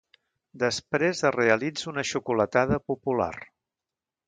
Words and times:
Després 0.63 1.21
es 1.29 1.35
realitza 1.35 1.91
una 1.93 2.05
xocolatada 2.13 2.83
popular. 2.93 3.31